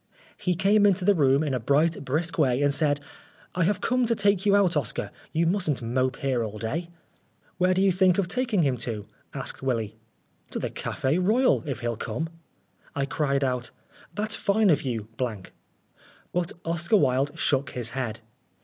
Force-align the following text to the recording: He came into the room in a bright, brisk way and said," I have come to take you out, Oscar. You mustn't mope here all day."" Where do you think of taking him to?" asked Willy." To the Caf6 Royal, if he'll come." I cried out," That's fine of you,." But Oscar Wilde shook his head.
He 0.35 0.55
came 0.55 0.87
into 0.87 1.05
the 1.05 1.13
room 1.13 1.43
in 1.43 1.53
a 1.53 1.59
bright, 1.59 2.03
brisk 2.03 2.39
way 2.39 2.63
and 2.63 2.73
said," 2.73 2.99
I 3.53 3.65
have 3.65 3.81
come 3.81 4.07
to 4.07 4.15
take 4.15 4.47
you 4.47 4.55
out, 4.55 4.75
Oscar. 4.75 5.11
You 5.31 5.45
mustn't 5.45 5.79
mope 5.83 6.15
here 6.17 6.43
all 6.43 6.57
day."" 6.57 6.89
Where 7.59 7.75
do 7.75 7.83
you 7.83 7.91
think 7.91 8.17
of 8.17 8.27
taking 8.27 8.63
him 8.63 8.77
to?" 8.77 9.05
asked 9.35 9.61
Willy." 9.61 9.99
To 10.49 10.57
the 10.57 10.71
Caf6 10.71 11.23
Royal, 11.23 11.61
if 11.67 11.81
he'll 11.81 11.97
come." 11.97 12.29
I 12.95 13.05
cried 13.05 13.43
out," 13.43 13.69
That's 14.15 14.35
fine 14.35 14.71
of 14.71 14.81
you,." 14.81 15.07
But 16.33 16.51
Oscar 16.65 16.97
Wilde 16.97 17.37
shook 17.37 17.69
his 17.77 17.89
head. 17.91 18.21